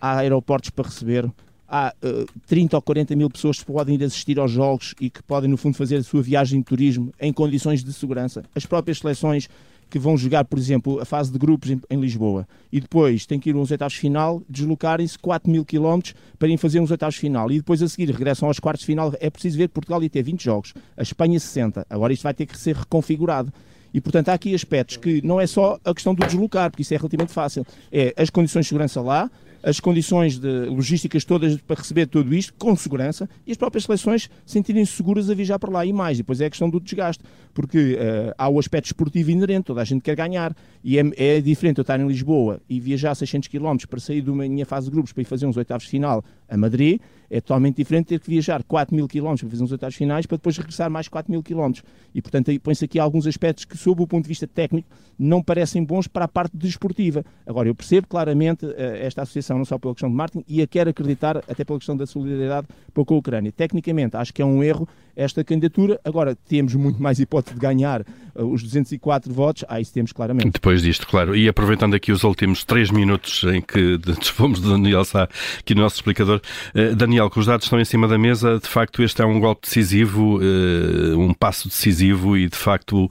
há 0.00 0.18
aeroportos 0.18 0.70
para 0.70 0.86
receber, 0.86 1.28
há 1.68 1.92
uh, 2.02 2.22
eh, 2.22 2.26
30 2.46 2.76
ou 2.76 2.82
40 2.82 3.16
mil 3.16 3.28
pessoas 3.28 3.58
que 3.58 3.66
podem 3.66 3.96
ir 3.96 4.04
assistir 4.04 4.38
aos 4.38 4.52
jogos 4.52 4.94
e 5.00 5.10
que 5.10 5.22
podem, 5.24 5.50
no 5.50 5.56
fundo, 5.56 5.76
fazer 5.76 5.96
a 5.96 6.02
sua 6.04 6.22
viagem 6.22 6.60
de 6.60 6.64
turismo 6.64 7.12
em 7.20 7.32
condições 7.32 7.82
de 7.82 7.92
segurança. 7.92 8.44
As 8.54 8.64
próprias 8.64 8.98
seleções 8.98 9.48
que 9.88 9.98
vão 9.98 10.16
jogar, 10.16 10.44
por 10.44 10.58
exemplo, 10.58 11.00
a 11.00 11.04
fase 11.04 11.30
de 11.32 11.38
grupos 11.38 11.70
em, 11.70 11.80
em 11.88 12.00
Lisboa 12.00 12.46
e 12.72 12.80
depois 12.80 13.24
têm 13.26 13.38
que 13.38 13.50
ir 13.50 13.56
aos 13.56 13.70
oitavos 13.70 13.94
final, 13.94 14.42
deslocarem-se 14.48 15.18
4 15.18 15.50
mil 15.50 15.64
quilómetros 15.64 16.14
para 16.38 16.48
irem 16.48 16.56
fazer 16.56 16.80
uns 16.80 16.90
oitavos 16.90 17.16
final 17.16 17.50
e 17.50 17.56
depois 17.56 17.82
a 17.82 17.88
seguir 17.88 18.10
regressam 18.10 18.48
aos 18.48 18.58
quartos 18.58 18.80
de 18.80 18.86
final. 18.86 19.12
É 19.20 19.30
preciso 19.30 19.56
ver 19.58 19.68
que 19.68 19.74
Portugal 19.74 20.02
ia 20.02 20.10
ter 20.10 20.22
20 20.22 20.42
jogos, 20.42 20.74
a 20.96 21.02
Espanha 21.02 21.38
60. 21.38 21.86
Agora 21.88 22.12
isto 22.12 22.22
vai 22.22 22.34
ter 22.34 22.46
que 22.46 22.58
ser 22.58 22.76
reconfigurado. 22.76 23.52
E, 23.94 24.00
portanto, 24.00 24.28
há 24.28 24.34
aqui 24.34 24.54
aspectos 24.54 24.98
que 24.98 25.22
não 25.24 25.40
é 25.40 25.46
só 25.46 25.78
a 25.82 25.94
questão 25.94 26.14
do 26.14 26.26
deslocar, 26.26 26.70
porque 26.70 26.82
isso 26.82 26.92
é 26.92 26.98
relativamente 26.98 27.32
fácil. 27.32 27.64
É 27.90 28.12
as 28.16 28.28
condições 28.28 28.66
de 28.66 28.68
segurança 28.68 29.00
lá, 29.00 29.30
as 29.62 29.80
condições 29.80 30.38
logísticas 30.38 31.24
todas 31.24 31.56
para 31.56 31.76
receber 31.76 32.06
tudo 32.06 32.34
isto 32.34 32.54
com 32.54 32.74
segurança 32.76 33.28
e 33.46 33.52
as 33.52 33.56
próprias 33.56 33.84
seleções 33.84 34.30
sentirem-se 34.44 34.92
seguras 34.92 35.28
a 35.30 35.34
viajar 35.34 35.58
para 35.58 35.70
lá 35.70 35.84
e 35.84 35.92
mais. 35.92 36.18
Depois 36.18 36.40
é 36.40 36.46
a 36.46 36.50
questão 36.50 36.70
do 36.70 36.80
desgaste, 36.80 37.22
porque 37.52 37.94
uh, 37.94 38.34
há 38.36 38.48
o 38.48 38.58
aspecto 38.58 38.86
esportivo 38.86 39.30
inerente, 39.30 39.64
toda 39.64 39.80
a 39.80 39.84
gente 39.84 40.02
quer 40.02 40.14
ganhar 40.14 40.54
e 40.84 40.98
é, 40.98 41.02
é 41.16 41.40
diferente 41.40 41.78
eu 41.78 41.82
estar 41.82 41.98
em 41.98 42.06
Lisboa 42.06 42.60
e 42.68 42.78
viajar 42.78 43.14
600 43.14 43.48
km 43.48 43.76
para 43.88 43.98
sair 44.00 44.20
de 44.20 44.30
uma 44.30 44.46
minha 44.46 44.66
fase 44.66 44.86
de 44.86 44.92
grupos 44.92 45.12
para 45.12 45.22
ir 45.22 45.26
fazer 45.26 45.46
uns 45.46 45.56
oitavos 45.56 45.84
de 45.84 45.90
final 45.90 46.24
a 46.48 46.56
Madrid, 46.56 47.00
é 47.30 47.40
totalmente 47.40 47.76
diferente 47.76 48.06
ter 48.06 48.20
que 48.20 48.28
viajar 48.28 48.62
4 48.62 48.94
mil 48.94 49.08
km 49.08 49.34
para 49.36 49.50
fazer 49.50 49.62
uns 49.62 49.72
oitavos 49.72 49.94
finais 49.94 50.26
para 50.26 50.36
depois 50.36 50.56
regressar 50.56 50.90
mais 50.90 51.08
4 51.08 51.30
mil 51.30 51.42
km. 51.42 51.72
E, 52.14 52.22
portanto, 52.22 52.50
põe-se 52.60 52.84
aqui 52.84 52.98
alguns 52.98 53.26
aspectos 53.26 53.64
que, 53.64 53.76
sob 53.76 54.02
o 54.02 54.06
ponto 54.06 54.22
de 54.24 54.28
vista 54.28 54.46
técnico, 54.46 54.88
não 55.18 55.42
parecem 55.42 55.82
bons 55.82 56.06
para 56.06 56.24
a 56.24 56.28
parte 56.28 56.56
desportiva. 56.56 57.24
Agora, 57.46 57.68
eu 57.68 57.74
percebo 57.74 58.06
claramente 58.06 58.66
uh, 58.66 58.74
esta 58.76 59.22
associação, 59.22 59.58
não 59.58 59.64
só 59.64 59.78
pela 59.78 59.94
questão 59.94 60.10
de 60.10 60.14
Martin, 60.14 60.44
e 60.46 60.62
a 60.62 60.66
quero 60.66 60.90
acreditar 60.90 61.38
até 61.38 61.64
pela 61.64 61.78
questão 61.78 61.96
da 61.96 62.06
solidariedade 62.06 62.66
para 62.92 63.04
com 63.04 63.14
a 63.14 63.18
Ucrânia. 63.18 63.52
Tecnicamente, 63.52 64.16
acho 64.16 64.32
que 64.32 64.42
é 64.42 64.44
um 64.44 64.62
erro 64.62 64.88
esta 65.14 65.42
candidatura. 65.42 65.98
Agora, 66.04 66.36
temos 66.36 66.74
muito 66.74 67.02
mais 67.02 67.18
hipótese 67.18 67.54
de 67.54 67.60
ganhar 67.60 68.02
uh, 68.34 68.44
os 68.44 68.62
204 68.62 69.32
votos. 69.32 69.64
Ah, 69.68 69.80
isso 69.80 69.92
temos 69.92 70.12
claramente. 70.12 70.50
Depois 70.50 70.82
disto, 70.82 71.06
claro. 71.06 71.34
E 71.34 71.48
aproveitando 71.48 71.94
aqui 71.94 72.12
os 72.12 72.22
últimos 72.22 72.64
três 72.64 72.90
minutos 72.90 73.42
em 73.44 73.62
que 73.62 73.96
dispomos 74.18 74.60
de 74.60 74.68
Daniel 74.68 75.04
Sá, 75.04 75.28
aqui 75.58 75.74
no 75.74 75.82
nosso 75.82 75.96
explicador. 75.96 76.40
Uh, 76.74 76.94
Daniel, 77.16 77.30
que 77.30 77.38
os 77.38 77.46
dados 77.46 77.64
estão 77.64 77.80
em 77.80 77.84
cima 77.84 78.06
da 78.06 78.18
mesa, 78.18 78.58
de 78.58 78.68
facto 78.68 79.02
este 79.02 79.22
é 79.22 79.24
um 79.24 79.40
golpe 79.40 79.62
decisivo, 79.62 80.38
uh, 80.38 81.18
um 81.18 81.32
passo 81.32 81.66
decisivo 81.66 82.36
e 82.36 82.46
de 82.46 82.56
facto 82.56 83.08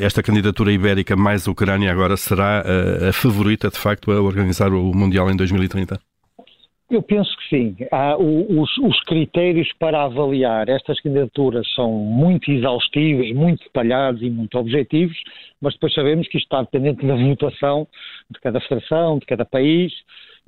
esta 0.00 0.22
candidatura 0.22 0.72
ibérica 0.72 1.14
mais 1.16 1.46
Ucrânia 1.46 1.92
agora 1.92 2.16
será 2.16 2.62
a 3.08 3.12
favorita 3.12 3.68
de 3.68 3.78
facto 3.78 4.10
a 4.10 4.22
organizar 4.22 4.72
o 4.72 4.94
Mundial 4.94 5.30
em 5.30 5.36
2030? 5.36 6.00
Eu 6.90 7.02
penso 7.02 7.30
que 7.36 7.48
sim. 7.48 7.76
Os, 8.18 8.78
os, 8.78 9.00
critérios 9.04 9.68
para 9.78 10.02
avaliar 10.02 10.68
estas 10.68 10.98
candidaturas 11.00 11.66
são 11.74 11.92
muito 11.92 12.50
exaustivos, 12.50 13.32
muito 13.32 13.62
detalhados 13.64 14.22
e 14.22 14.30
muito 14.30 14.58
objetivos, 14.58 15.16
mas 15.60 15.74
depois 15.74 15.94
sabemos 15.94 16.26
que 16.26 16.38
isto 16.38 16.46
está 16.46 16.62
dependente 16.62 17.06
da 17.06 17.14
votação 17.14 17.86
de 18.30 18.40
cada 18.40 18.60
federação, 18.60 19.18
de 19.18 19.26
cada 19.26 19.44
país, 19.44 19.92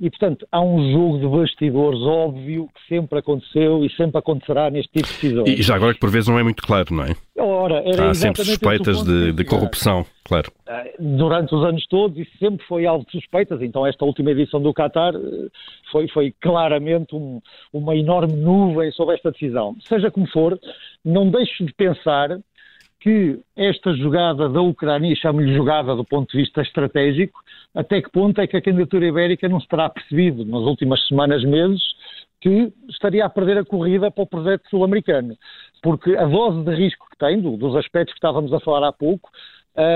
e, 0.03 0.09
portanto, 0.09 0.45
há 0.51 0.59
um 0.59 0.91
jogo 0.91 1.17
de 1.17 1.27
bastidores 1.27 2.01
óbvio 2.01 2.67
que 2.75 2.93
sempre 2.93 3.19
aconteceu 3.19 3.85
e 3.85 3.89
sempre 3.95 4.17
acontecerá 4.17 4.69
neste 4.69 4.91
tipo 4.91 5.07
de 5.07 5.13
decisões. 5.13 5.47
E 5.47 5.63
já 5.63 5.75
agora 5.75 5.93
que 5.93 5.99
por 6.01 6.09
vezes 6.09 6.27
não 6.27 6.37
é 6.37 6.43
muito 6.43 6.61
claro, 6.61 6.93
não 6.93 7.05
é? 7.05 7.15
Ora, 7.37 7.81
há 8.09 8.13
sempre 8.13 8.43
suspeitas 8.43 9.01
de, 9.01 9.31
de, 9.31 9.45
corrupção, 9.45 10.05
claro. 10.25 10.51
Ah, 10.67 10.83
durante 10.99 11.55
os 11.55 11.63
anos 11.63 11.87
todos 11.87 12.17
isso 12.17 12.37
sempre 12.37 12.65
foi 12.65 12.85
alvo 12.85 13.05
de 13.05 13.13
suspeitas, 13.13 13.61
então 13.61 13.87
esta 13.87 14.03
última 14.03 14.31
edição 14.31 14.61
do 14.61 14.73
Qatar 14.73 15.15
eh, 15.15 15.47
foi, 15.89 16.09
foi 16.09 16.35
claramente 16.41 17.15
um, 17.15 17.41
uma 17.71 17.95
enorme 17.95 18.33
nuvem 18.33 18.91
sobre 18.91 19.15
esta 19.15 19.31
decisão. 19.31 19.73
Seja 19.87 20.11
como 20.11 20.27
for, 20.27 20.59
não 21.05 21.31
deixo 21.31 21.63
de 21.63 21.73
pensar 21.73 22.37
que 23.03 23.37
esta 23.57 23.93
jogada 23.95 24.47
da 24.47 24.61
Ucrânia, 24.61 25.13
chamo-lhe 25.17 25.53
jogada 25.53 25.93
do 25.93 26.05
ponto 26.05 26.31
de 26.31 26.37
vista 26.37 26.61
estratégico, 26.61 27.37
até 27.75 28.01
que 28.01 28.09
ponto 28.09 28.39
é 28.39 28.47
que 28.47 28.55
a 28.55 28.61
candidatura 28.61 29.05
ibérica 29.05 29.49
não 29.49 29.59
se 29.59 29.67
terá 29.67 29.89
percebido 29.89 30.45
nas 30.45 30.61
últimas 30.61 31.05
semanas, 31.05 31.43
meses, 31.43 31.81
que 32.39 32.71
estaria 32.87 33.25
a 33.25 33.29
perder 33.29 33.57
a 33.57 33.65
corrida 33.65 34.09
para 34.09 34.23
o 34.23 34.27
projeto 34.27 34.69
sul-americano. 34.69 35.35
Porque 35.81 36.15
a 36.15 36.23
dose 36.23 36.63
de 36.63 36.73
risco 36.75 37.05
que 37.11 37.17
tem, 37.17 37.41
dos 37.41 37.75
aspectos 37.75 38.13
que 38.13 38.19
estávamos 38.19 38.53
a 38.53 38.61
falar 38.61 38.87
há 38.87 38.93
pouco, 38.93 39.29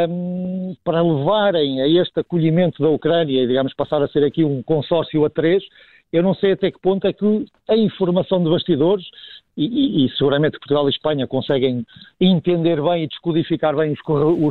um, 0.09 0.75
para 0.83 1.01
levarem 1.01 1.81
a 1.81 1.87
este 1.87 2.19
acolhimento 2.19 2.83
da 2.83 2.89
Ucrânia 2.89 3.41
e, 3.41 3.47
digamos, 3.47 3.73
passar 3.73 4.01
a 4.01 4.07
ser 4.09 4.25
aqui 4.25 4.43
um 4.43 4.61
consórcio 4.61 5.23
a 5.23 5.29
três, 5.29 5.63
eu 6.11 6.23
não 6.23 6.33
sei 6.33 6.53
até 6.53 6.71
que 6.71 6.79
ponto 6.79 7.07
é 7.07 7.13
que 7.13 7.45
a 7.69 7.75
informação 7.75 8.43
de 8.43 8.49
bastidores, 8.49 9.05
e, 9.57 10.05
e, 10.05 10.09
seguramente 10.11 10.59
Portugal 10.59 10.87
e 10.87 10.91
Espanha 10.91 11.25
conseguem 11.25 11.85
entender 12.21 12.81
bem 12.81 13.03
e 13.03 13.07
descodificar 13.07 13.75
bem 13.75 13.91
os, 13.91 14.01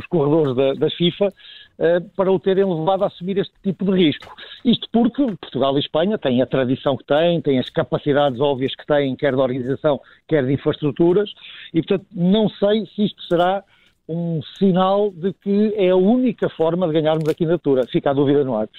corredores 0.07 0.55
da, 0.55 0.73
da 0.73 0.89
FIFA, 0.89 1.27
uh, 1.27 2.09
para 2.15 2.31
o 2.31 2.37
terem 2.37 2.65
levado 2.65 3.03
a 3.03 3.07
assumir 3.07 3.37
este 3.37 3.53
tipo 3.63 3.85
de 3.85 3.91
risco. 3.91 4.35
Isto 4.65 4.89
porque 4.91 5.25
Portugal 5.39 5.77
e 5.77 5.79
Espanha 5.79 6.17
têm 6.17 6.41
a 6.41 6.45
tradição 6.45 6.97
que 6.97 7.05
têm, 7.05 7.41
têm 7.41 7.57
as 7.57 7.69
capacidades 7.69 8.39
óbvias 8.41 8.75
que 8.75 8.85
têm, 8.85 9.15
quer 9.15 9.33
de 9.33 9.39
organização, 9.39 10.01
quer 10.27 10.45
de 10.45 10.53
infraestruturas, 10.53 11.31
e 11.73 11.81
portanto 11.81 12.05
não 12.13 12.49
sei 12.49 12.85
se 12.87 13.05
isto 13.05 13.23
será 13.23 13.63
um 14.09 14.39
sinal 14.57 15.11
de 15.11 15.33
que 15.33 15.73
é 15.75 15.89
a 15.89 15.95
única 15.95 16.47
forma 16.49 16.87
de 16.87 16.93
ganharmos 16.93 17.27
a 17.27 17.33
candidatura. 17.33 17.85
Fica 17.91 18.11
a 18.11 18.13
dúvida 18.13 18.43
no 18.43 18.55
ar. 18.55 18.69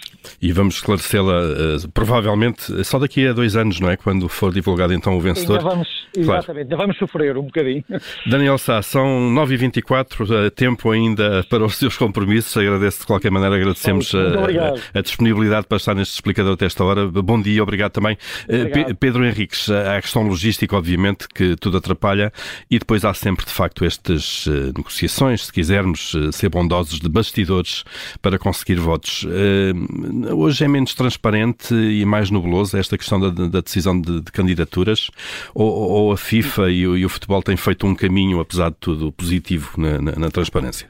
E 0.41 0.53
vamos 0.53 0.77
esclarecê-la 0.77 1.43
uh, 1.43 1.89
provavelmente 1.93 2.83
só 2.85 2.99
daqui 2.99 3.27
a 3.27 3.33
dois 3.33 3.55
anos, 3.55 3.79
não 3.79 3.91
é? 3.91 3.97
Quando 3.97 4.27
for 4.29 4.53
divulgado 4.53 4.95
então 4.95 5.17
o 5.17 5.21
vencedor. 5.21 5.59
Ainda 5.59 5.71
vamos, 5.71 5.89
claro. 6.15 6.39
Exatamente, 6.39 6.63
ainda 6.63 6.77
vamos 6.77 6.97
sofrer 6.97 7.37
um 7.37 7.43
bocadinho. 7.43 7.85
Daniel 8.27 8.57
Sá, 8.57 8.81
são 8.81 9.07
9h24, 9.35 10.47
uh, 10.47 10.51
tempo 10.51 10.91
ainda 10.91 11.45
para 11.51 11.65
os 11.65 11.77
seus 11.77 11.97
compromissos. 11.97 12.57
Agradeço 12.57 13.01
de 13.01 13.07
qualquer 13.07 13.31
maneira, 13.31 13.57
agradecemos 13.57 14.15
a, 14.15 14.19
a, 14.19 14.99
a, 14.99 15.03
disponibilidade 15.03 15.67
para 15.67 15.77
estar 15.77 15.95
neste 15.95 16.15
explicador 16.15 16.55
até 16.55 16.65
esta 16.65 16.83
hora. 16.83 17.07
Bom 17.07 17.41
dia, 17.41 17.63
obrigado 17.63 17.93
também. 17.93 18.17
Uh, 18.45 18.95
Pedro 18.95 19.27
Henriques, 19.27 19.69
a 19.71 20.01
questão 20.01 20.23
logística, 20.23 20.75
obviamente, 20.75 21.29
que 21.29 21.55
tudo 21.57 21.77
atrapalha, 21.77 22.33
e 22.71 22.79
depois 22.79 23.05
há 23.05 23.13
sempre 23.13 23.45
de 23.45 23.53
facto 23.53 23.85
estas 23.85 24.47
negociações 24.75 25.18
se 25.19 25.53
quisermos 25.53 26.15
eh, 26.15 26.33
ser 26.33 26.49
bondosos, 26.49 27.01
de 27.01 27.09
bastidores 27.09 27.85
para 28.23 28.39
conseguir 28.39 28.77
votos. 28.77 29.27
Eh, 29.29 30.33
hoje 30.33 30.65
é 30.65 30.69
menos 30.69 30.95
transparente 30.95 31.75
e 31.75 32.05
mais 32.05 32.31
nebuloso 32.31 32.77
esta 32.77 32.97
questão 32.97 33.19
da, 33.19 33.31
da 33.31 33.61
decisão 33.61 34.01
de, 34.01 34.21
de, 34.21 34.31
candidaturas? 34.31 35.11
Ou, 35.55 35.69
ou, 35.69 36.13
a 36.13 36.17
FIFA 36.17 36.71
e 36.71 36.87
o, 36.87 36.97
e 36.97 37.05
o, 37.05 37.09
futebol 37.09 37.43
têm 37.43 37.57
feito 37.57 37.87
um 37.87 37.95
caminho, 37.95 38.39
apesar 38.41 38.71
de 38.71 38.77
tudo, 38.79 39.11
positivo 39.11 39.73
na, 39.77 40.01
na, 40.01 40.13
na 40.13 40.31
transparência? 40.31 40.89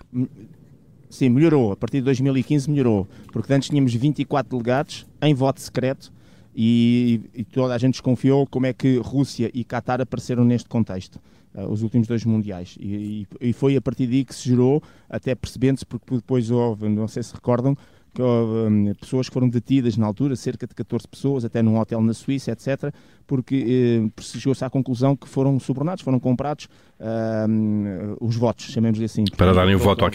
Sim, 1.08 1.30
melhorou. 1.30 1.72
A 1.72 1.76
partir 1.76 1.98
de 1.98 2.04
2015 2.04 2.70
melhorou. 2.70 3.08
Porque 3.32 3.52
antes 3.52 3.68
tínhamos 3.68 3.94
24 3.94 4.50
delegados 4.50 5.06
em 5.22 5.32
voto 5.34 5.60
secreto 5.60 6.12
e, 6.54 7.20
e, 7.34 7.44
toda 7.44 7.74
a 7.74 7.78
gente 7.78 7.92
desconfiou 7.92 8.46
como 8.46 8.66
é 8.66 8.72
que 8.72 8.98
Rússia 8.98 9.50
e 9.54 9.64
Qatar 9.64 10.00
apareceram 10.00 10.44
neste 10.44 10.68
contexto. 10.68 11.18
Eh, 11.58 11.66
os 11.66 11.82
últimos 11.82 12.06
dois 12.06 12.24
mundiais. 12.24 12.76
E, 12.78 13.26
e, 13.40 13.52
foi 13.52 13.76
a 13.76 13.80
partir 13.80 14.06
daí 14.06 14.24
que 14.24 14.34
se 14.34 14.48
gerou, 14.48 14.82
até 15.10 15.34
percebendo-se, 15.34 15.84
porque 15.84 16.14
depois 16.14 16.50
houve, 16.50 16.88
não 16.88 17.08
sei 17.08 17.22
se 17.22 17.34
recordam, 17.34 17.76
que 18.14 18.22
houve 18.22 18.68
um, 18.68 18.94
pessoas 18.94 19.28
que 19.28 19.34
foram 19.34 19.48
detidas 19.48 19.96
na 19.96 20.06
altura, 20.06 20.36
cerca 20.36 20.66
de 20.66 20.74
14 20.74 21.06
pessoas, 21.06 21.44
até 21.44 21.60
num 21.60 21.78
hotel 21.78 22.00
na 22.00 22.14
Suíça, 22.14 22.52
etc., 22.52 22.92
porque 23.26 24.08
eh, 24.16 24.22
chegou-se 24.22 24.64
à 24.64 24.70
conclusão 24.70 25.14
que 25.14 25.28
foram 25.28 25.58
subornados, 25.60 26.02
foram 26.02 26.18
comprados 26.18 26.66
uh, 26.98 28.16
os 28.20 28.36
votos, 28.36 28.66
chamemos-lhe 28.66 29.04
assim. 29.04 29.24
Para 29.36 29.52
darem 29.52 29.74
o 29.74 29.78
voto 29.78 30.04
à, 30.04 30.10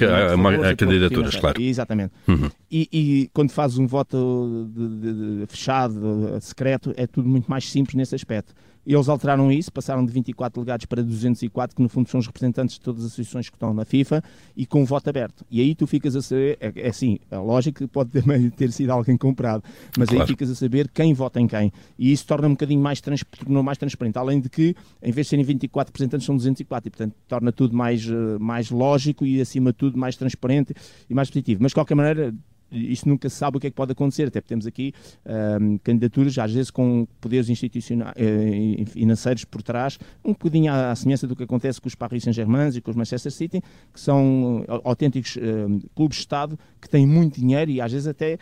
candidaturas, 0.75 1.35
claro. 1.35 1.61
Exatamente. 1.61 2.11
Uhum. 2.27 2.49
E, 2.71 2.89
e, 2.91 3.29
quando 3.31 3.51
fazes 3.51 3.77
um 3.77 3.85
voto 3.85 4.67
de, 4.73 4.87
de, 4.87 5.39
de 5.41 5.45
fechado, 5.45 6.39
secreto, 6.41 6.91
é 6.97 7.05
tudo 7.05 7.29
muito 7.29 7.47
mais 7.47 7.69
simples 7.69 7.95
nesse 7.95 8.15
aspecto. 8.15 8.55
Eles 8.85 9.07
alteraram 9.07 9.51
isso, 9.51 9.71
passaram 9.71 10.05
de 10.05 10.11
24 10.11 10.61
delegados 10.61 10.85
para 10.85 11.01
204, 11.01 11.75
que 11.75 11.81
no 11.81 11.89
fundo 11.89 12.09
são 12.09 12.19
os 12.19 12.27
representantes 12.27 12.75
de 12.75 12.81
todas 12.81 13.03
as 13.03 13.11
associações 13.11 13.49
que 13.49 13.55
estão 13.55 13.73
na 13.73 13.85
FIFA, 13.85 14.23
e 14.55 14.65
com 14.65 14.83
voto 14.85 15.09
aberto. 15.09 15.45
E 15.49 15.61
aí 15.61 15.73
tu 15.73 15.87
ficas 15.87 16.15
a 16.15 16.21
saber, 16.21 16.57
é, 16.59 16.71
é 16.75 16.89
assim, 16.89 17.19
é 17.31 17.37
lógico 17.37 17.79
que 17.79 17.87
pode 17.87 18.09
também 18.11 18.49
ter 18.51 18.71
sido 18.71 18.91
alguém 18.91 19.17
comprado, 19.17 19.63
mas 19.97 20.09
claro. 20.09 20.23
aí 20.23 20.27
ficas 20.27 20.49
a 20.49 20.55
saber 20.55 20.89
quem 20.89 21.13
vota 21.13 21.39
em 21.39 21.47
quem. 21.47 21.71
E 21.97 22.11
isso 22.11 22.25
torna 22.25 22.47
um 22.47 22.51
bocadinho 22.51 22.81
mais, 22.81 22.99
trans, 22.99 23.23
mais 23.47 23.77
transparente. 23.77 24.17
Além 24.17 24.39
de 24.39 24.49
que, 24.49 24.75
em 25.01 25.11
vez 25.11 25.27
de 25.27 25.29
serem 25.29 25.45
24 25.45 25.91
representantes, 25.91 26.25
são 26.25 26.35
204, 26.35 26.87
e 26.87 26.91
portanto 26.91 27.15
torna 27.27 27.51
tudo 27.51 27.75
mais, 27.75 28.05
eh, 28.05 28.37
mais 28.39 28.69
lógico 28.69 29.25
e 29.25 29.39
acima 29.39 29.71
de 29.71 29.77
tudo 29.77 29.97
mais 29.97 30.15
transparente 30.15 30.73
e 31.09 31.13
mais 31.13 31.29
positivo. 31.29 31.61
Mas 31.61 31.71
de 31.71 31.75
qualquer 31.75 31.95
maneira, 31.95 32.33
isto 32.73 33.07
nunca 33.07 33.29
se 33.29 33.35
sabe 33.35 33.57
o 33.57 33.59
que 33.59 33.67
é 33.67 33.69
que 33.69 33.75
pode 33.75 33.91
acontecer, 33.91 34.27
até 34.27 34.41
porque 34.41 34.49
temos 34.49 34.67
aqui 34.67 34.93
um, 35.25 35.77
candidaturas, 35.77 36.37
às 36.37 36.53
vezes 36.53 36.71
com 36.71 37.07
poderes 37.21 37.49
institucionais 37.49 38.13
e 38.17 38.81
eh, 38.81 38.85
financeiros 38.85 39.45
por 39.45 39.61
trás, 39.61 39.99
um 40.23 40.31
bocadinho 40.31 40.71
à, 40.71 40.91
à 40.91 40.95
semelhança 40.95 41.27
do 41.27 41.35
que 41.35 41.43
acontece 41.43 41.79
com 41.79 41.87
os 41.87 41.95
Paris 41.95 42.23
Saint-Germain 42.23 42.69
e 42.75 42.81
com 42.81 42.91
os 42.91 42.97
Manchester 42.97 43.31
City, 43.31 43.61
que 43.91 43.99
são 43.99 44.65
autênticos 44.83 45.37
um, 45.37 45.79
clubes-Estado 45.95 46.57
que 46.81 46.89
têm 46.89 47.05
muito 47.05 47.39
dinheiro 47.39 47.71
e 47.71 47.81
às 47.81 47.91
vezes 47.91 48.07
até 48.07 48.37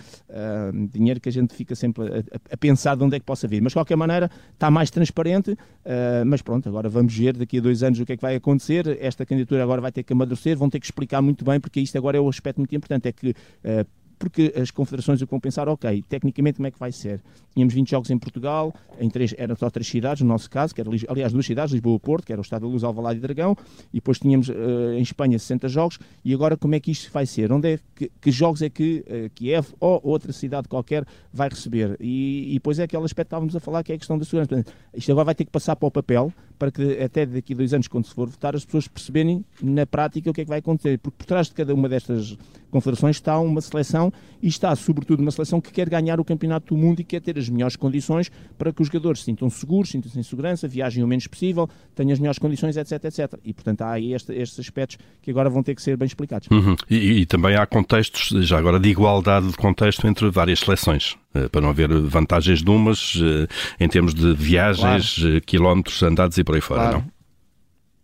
um, 0.73 0.85
dinheiro 0.88 1.19
que 1.19 1.29
a 1.29 1.31
gente 1.31 1.53
fica 1.53 1.75
sempre 1.75 2.05
a, 2.05 2.53
a, 2.53 2.57
pensar 2.57 2.95
de 2.95 3.03
onde 3.03 3.15
é 3.15 3.19
que 3.19 3.25
possa 3.25 3.47
vir. 3.47 3.61
Mas 3.61 3.71
de 3.71 3.75
qualquer 3.75 3.95
maneira 3.95 4.29
está 4.53 4.69
mais 4.71 4.89
transparente, 4.89 5.51
uh, 5.51 6.25
mas 6.25 6.41
pronto, 6.41 6.67
agora 6.67 6.89
vamos 6.89 7.15
ver 7.15 7.35
daqui 7.38 7.57
a 7.57 7.61
dois 7.61 7.83
anos 7.83 8.00
o 8.00 8.05
que 8.05 8.13
é 8.13 8.15
que 8.15 8.21
vai 8.21 8.35
acontecer. 8.35 8.97
Esta 9.01 9.25
candidatura 9.25 9.63
agora 9.63 9.81
vai 9.81 9.91
ter 9.91 10.03
que 10.03 10.13
amadurecer, 10.13 10.57
vão 10.57 10.69
ter 10.69 10.79
que 10.79 10.85
explicar 10.85 11.21
muito 11.21 11.43
bem, 11.45 11.59
porque 11.59 11.79
isto 11.79 11.97
agora 11.97 12.17
é 12.17 12.21
o 12.21 12.29
aspecto 12.29 12.57
muito 12.57 12.75
importante, 12.75 13.07
é 13.07 13.11
que 13.11 13.29
uh, 13.29 13.85
porque 14.21 14.53
as 14.55 14.69
confederações 14.69 15.19
vão 15.23 15.39
pensar, 15.39 15.67
ok, 15.67 16.03
tecnicamente 16.07 16.57
como 16.57 16.67
é 16.67 16.71
que 16.71 16.77
vai 16.77 16.91
ser? 16.91 17.19
Tínhamos 17.55 17.73
20 17.73 17.89
jogos 17.89 18.11
em 18.11 18.19
Portugal, 18.19 18.71
em 18.99 19.09
três, 19.09 19.33
eram 19.35 19.55
só 19.55 19.67
três 19.67 19.87
cidades, 19.87 20.21
no 20.21 20.27
nosso 20.27 20.47
caso, 20.47 20.75
que 20.75 20.79
era, 20.79 20.89
aliás, 21.09 21.33
duas 21.33 21.43
cidades, 21.43 21.73
Lisboa 21.73 21.95
e 21.95 21.99
Porto, 21.99 22.25
que 22.27 22.31
era 22.31 22.39
o 22.39 22.43
Estado 22.43 22.61
da 22.61 22.67
Luz, 22.67 22.83
Alvalade 22.83 23.17
e 23.17 23.21
Dragão, 23.21 23.57
e 23.91 23.95
depois 23.95 24.19
tínhamos 24.19 24.47
uh, 24.47 24.93
em 24.95 25.01
Espanha 25.01 25.39
60 25.39 25.67
jogos, 25.69 25.97
e 26.23 26.35
agora 26.35 26.55
como 26.55 26.75
é 26.75 26.79
que 26.79 26.91
isto 26.91 27.11
vai 27.11 27.25
ser? 27.25 27.51
Onde 27.51 27.73
é 27.73 27.79
que, 27.95 28.11
que 28.21 28.31
jogos 28.31 28.61
é 28.61 28.69
que 28.69 29.03
uh, 29.07 29.29
Kiev 29.33 29.69
ou 29.79 29.99
outra 30.03 30.31
cidade 30.31 30.67
qualquer 30.67 31.03
vai 31.33 31.49
receber? 31.49 31.97
E, 31.99 32.51
e 32.51 32.53
depois 32.53 32.77
é 32.77 32.83
aquele 32.83 33.03
aspecto 33.03 33.29
que 33.29 33.35
estávamos 33.35 33.55
a 33.55 33.59
falar, 33.59 33.83
que 33.83 33.91
é 33.91 33.95
a 33.95 33.97
questão 33.97 34.19
da 34.19 34.23
segurança. 34.23 34.49
Portanto, 34.49 34.71
isto 34.93 35.11
agora 35.11 35.25
vai 35.25 35.35
ter 35.35 35.45
que 35.45 35.51
passar 35.51 35.75
para 35.75 35.87
o 35.87 35.91
papel, 35.91 36.31
para 36.59 36.69
que 36.69 37.01
até 37.01 37.25
daqui 37.25 37.53
a 37.53 37.57
dois 37.57 37.73
anos, 37.73 37.87
quando 37.87 38.05
se 38.05 38.13
for 38.13 38.29
votar, 38.29 38.55
as 38.55 38.63
pessoas 38.63 38.87
perceberem 38.87 39.43
na 39.63 39.87
prática 39.87 40.29
o 40.29 40.33
que 40.33 40.41
é 40.41 40.43
que 40.43 40.49
vai 40.49 40.59
acontecer. 40.59 40.99
Porque 40.99 41.17
por 41.17 41.25
trás 41.25 41.47
de 41.47 41.55
cada 41.55 41.73
uma 41.73 41.89
destas 41.89 42.37
confederações 42.69 43.15
está 43.15 43.39
uma 43.39 43.61
seleção 43.61 44.11
e 44.41 44.48
está, 44.48 44.75
sobretudo, 44.75 45.22
uma 45.22 45.32
seleção 45.32 45.62
que 45.62 45.72
quer 45.72 45.89
ganhar 45.89 46.20
o 46.20 46.25
Campeonato 46.25 46.74
do 46.74 46.77
Mundo 46.80 47.00
e 47.01 47.03
quer 47.03 47.22
ter 47.22 47.38
as 47.38 47.48
melhores 47.50 47.75
condições 47.75 48.32
para 48.58 48.74
que 48.74 48.82
os 48.82 48.88
jogadores 48.88 49.20
se 49.20 49.25
sintam 49.25 49.50
seguros, 49.50 49.89
sintam-se 49.89 50.20
em 50.20 50.24
segurança, 50.24 50.68
viajem 50.68 51.03
o 51.03 51.08
menos 51.08 51.27
possível, 51.27 51.70
tenham 51.96 52.12
as 52.12 52.20
melhores 52.20 52.39
condições, 52.39 52.77
etc, 52.77 53.03
etc. 53.06 53.34
E, 53.44 53.53
portanto, 53.53 53.82
há 53.82 53.91
aí 53.91 54.13
este, 54.13 54.34
estes 54.34 54.60
aspectos 54.60 54.98
que 55.22 55.30
agora 55.32 55.50
vão 55.50 55.62
ter 55.63 55.75
que 55.75 55.82
ser 55.82 55.98
bem 55.98 56.06
explicados. 56.06 56.48
Uhum. 56.51 56.75
E, 56.89 57.22
e, 57.22 57.25
também 57.25 57.56
há 57.56 57.65
contextos, 57.65 58.30
já 58.48 58.58
agora, 58.58 58.80
de 58.80 58.89
igualdade 58.89 59.48
de 59.48 59.58
contexto 59.58 60.08
entre 60.08 60.30
várias 60.30 60.60
seleções. 60.60 61.18
Eh, 61.34 61.48
para 61.48 61.62
não 61.62 61.70
haver 61.70 61.89
vantagens 62.01 62.62
de 62.62 62.70
umas 62.70 63.18
eh, 63.22 63.48
em 63.80 63.88
termos 63.88 64.13
de 64.13 64.34
viagens, 64.34 65.15
claro. 65.15 65.38
Eh, 65.38 65.41
quilómetros 65.41 66.03
andados 66.03 66.38
e 66.38 66.44
por 66.44 66.56
aí 66.56 66.62
fora, 66.62 66.82
claro. 66.82 66.98
não? 66.98 67.20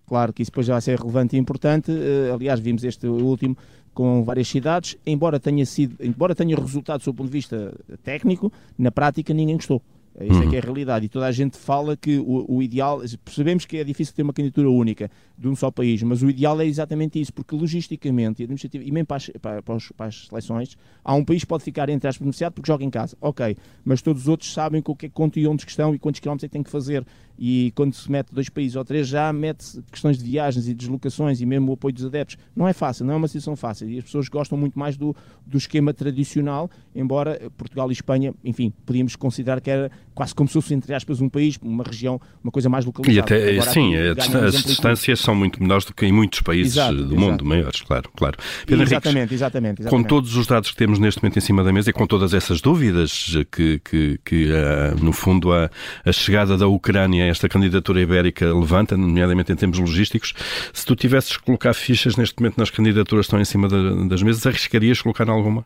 Claro 0.08 0.32
que 0.32 0.42
isso 0.42 0.52
depois 0.52 0.66
já 0.66 0.74
vai 0.74 0.82
ser 0.82 0.98
relevante 0.98 1.36
e 1.36 1.40
importante. 1.40 1.92
Aliás, 2.34 2.60
vimos 2.60 2.84
este 2.84 3.08
último 3.08 3.58
com 3.94 4.24
várias 4.24 4.48
cidades, 4.48 4.96
embora 5.06 5.40
tenha 5.40 5.66
sido, 5.66 5.98
embora 6.04 6.34
tenha 6.34 6.56
resultado 6.56 7.00
do 7.00 7.04
seu 7.04 7.14
ponto 7.14 7.28
de 7.28 7.34
vista 7.34 7.74
técnico, 8.04 8.52
na 8.78 8.92
prática 8.92 9.34
ninguém 9.34 9.56
gostou. 9.58 9.82
Isso 10.20 10.34
uhum. 10.34 10.48
é 10.48 10.50
que 10.50 10.56
é 10.56 10.60
a 10.60 10.62
realidade. 10.62 11.06
E 11.06 11.10
toda 11.10 11.28
a 11.28 11.32
gente 11.32 11.58
fala 11.58 11.96
que 11.96 12.18
o, 12.18 12.46
o, 12.48 12.64
ideal. 12.64 13.02
Percebemos 13.24 13.66
que 13.66 13.78
é 13.78 13.84
difícil 13.84 14.16
ter 14.16 14.24
uma 14.24 14.34
candidatura 14.34 14.70
única 14.70 15.12
de 15.38 15.48
um 15.48 15.56
só 15.56 15.70
país, 15.70 16.02
mas 16.02 16.24
o 16.24 16.30
ideal 16.30 16.60
é 16.60 16.66
exatamente 16.66 17.22
isso, 17.22 17.32
porque 17.32 17.56
logisticamente 17.56 18.42
e 18.42 18.44
administrativamente, 18.44 18.90
e 18.90 18.94
mesmo 18.94 19.06
para 19.06 19.18
as, 19.18 19.30
para, 19.40 19.62
para, 19.62 19.76
os, 19.76 19.92
para 19.92 20.06
as 20.08 20.28
seleções, 20.28 20.76
há 21.04 21.14
um 21.14 21.24
país 21.24 21.44
que 21.44 21.48
pode 21.48 21.64
ficar 21.64 21.90
entre 21.90 22.08
as 22.08 22.18
beneficiado 22.18 22.54
porque 22.54 22.68
joga 22.68 22.84
em 22.84 22.90
casa. 22.90 23.16
Ok, 23.22 23.56
mas 23.86 24.02
todos 24.02 24.24
os 24.24 24.28
outros 24.28 24.52
sabem 24.52 24.82
com 24.82 24.94
o 24.94 24.96
que 24.96 25.06
é 25.06 25.10
conto 25.10 25.38
e 25.38 25.48
onde 25.48 25.64
estão 25.68 25.94
e 25.94 26.00
quantos 26.00 26.20
quilómetros 26.20 26.46
é 26.46 26.48
que 26.48 26.54
tem 26.54 26.64
que 26.64 26.72
fazer 26.72 27.06
e 27.38 27.72
quando 27.76 27.94
se 27.94 28.12
mete 28.12 28.34
dois 28.34 28.50
países 28.50 28.76
ou 28.76 28.84
três 28.84 29.08
já 29.08 29.32
mete 29.32 29.80
questões 29.92 30.18
de 30.18 30.24
viagens 30.24 30.68
e 30.68 30.74
deslocações 30.74 31.40
e 31.40 31.46
mesmo 31.46 31.70
o 31.70 31.74
apoio 31.76 31.94
dos 31.94 32.06
adeptos. 32.06 32.38
Não 32.56 32.68
é 32.68 32.74
fácil, 32.74 33.06
não 33.06 33.14
é 33.14 33.18
uma 33.18 33.28
situação 33.28 33.56
fácil 33.56 33.90
e 33.90 34.00
as 34.00 34.06
pessoas 34.06 34.28
gostam 34.28 34.58
muito 34.58 34.78
mais 34.78 34.98
do, 34.98 35.16
do 35.46 35.58
esquema 35.58 35.94
tradicional, 35.94 36.70
embora 36.96 37.40
Portugal 37.56 37.90
e 37.90 37.94
Espanha, 37.94 38.34
enfim, 38.44 38.74
podíamos 38.86 39.16
considerar 39.16 39.62
que 39.62 39.70
era 39.70 39.92
quase 40.18 40.34
como 40.34 40.48
se 40.48 40.54
fosse, 40.54 40.74
entre 40.74 40.96
aspas, 40.96 41.22
um 41.22 41.30
país, 41.30 41.60
uma 41.62 41.84
região, 41.84 42.20
uma 42.44 42.52
coisa 42.52 42.68
mais 42.68 42.84
localizada. 42.84 43.16
E 43.16 43.20
até, 43.20 43.52
Agora, 43.52 43.72
sim, 43.72 43.96
as 43.96 44.64
distâncias 44.64 45.20
são 45.20 45.36
muito 45.36 45.62
menores 45.62 45.86
do 45.86 45.94
que 45.94 46.08
em 46.08 46.12
muitos 46.12 46.42
países 46.42 46.74
exato, 46.74 46.96
do 46.96 47.04
exato. 47.04 47.20
mundo, 47.20 47.46
maiores, 47.46 47.82
claro, 47.82 48.10
claro. 48.18 48.36
Pedro 48.66 48.84
exatamente, 48.84 49.18
Henriques, 49.18 49.34
exatamente, 49.34 49.82
exatamente, 49.84 50.04
Com 50.04 50.08
todos 50.08 50.36
os 50.36 50.48
dados 50.48 50.72
que 50.72 50.76
temos 50.76 50.98
neste 50.98 51.22
momento 51.22 51.38
em 51.38 51.42
cima 51.42 51.64
da 51.64 51.72
mesa 51.72 51.92
e 51.92 51.94
com 51.94 52.08
todas 52.08 52.34
essas 52.34 52.62
dúvidas 52.62 53.32
que, 53.52 53.80
que, 53.80 54.20
que 54.26 54.46
uh, 54.46 55.04
no 55.04 55.14
fundo, 55.14 55.54
a, 55.54 55.70
a 56.04 56.12
chegada 56.12 56.58
da 56.58 56.68
Ucrânia 56.68 57.26
a 57.26 57.28
esta 57.28 57.48
candidatura 57.48 58.02
ibérica 58.02 58.52
levanta, 58.52 58.98
nomeadamente 58.98 59.52
em 59.52 59.56
termos 59.56 59.78
logísticos. 59.78 60.34
Se 60.74 60.84
tu 60.84 60.96
tivesses 60.96 61.38
que 61.38 61.44
colocar 61.44 61.76
fichas 61.76 62.16
neste 62.16 62.42
momento 62.42 62.58
nas 62.58 62.72
candidaturas 62.72 63.28
que 63.28 63.28
estão 63.28 63.40
em 63.40 63.46
cima 63.46 63.68
das 64.08 64.24
mesas, 64.24 64.48
arriscarias 64.48 65.00
colocar 65.00 65.30
alguma? 65.30 65.64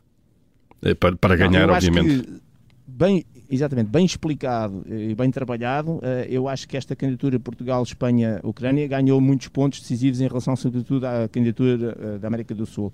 Eh, 0.83 0.93
para, 0.93 1.15
para 1.15 1.37
ganhar, 1.37 1.67
Não, 1.67 1.73
obviamente. 1.73 2.27
bem, 2.85 3.23
exatamente, 3.51 3.89
bem 3.89 4.05
explicado 4.05 4.83
e 4.87 5.13
bem 5.13 5.29
trabalhado, 5.29 5.99
eh, 6.01 6.27
eu 6.29 6.47
acho 6.47 6.67
que 6.67 6.77
esta 6.77 6.95
candidatura 6.95 7.39
Portugal-Espanha-Ucrânia 7.39 8.87
ganhou 8.87 9.19
muitos 9.19 9.49
pontos 9.49 9.81
decisivos 9.81 10.21
em 10.21 10.27
relação, 10.27 10.55
sobretudo, 10.55 11.05
à 11.05 11.27
candidatura 11.27 11.97
eh, 11.99 12.17
da 12.17 12.27
América 12.27 12.55
do 12.55 12.65
Sul. 12.65 12.91